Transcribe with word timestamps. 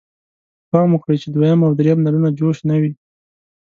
پام 0.69 0.89
وکړئ 0.93 1.17
چې 1.23 1.27
دویم 1.35 1.59
او 1.67 1.71
دریم 1.79 1.99
نلونه 2.05 2.29
جوش 2.37 2.57
نه 2.69 2.75
وي. 2.81 2.91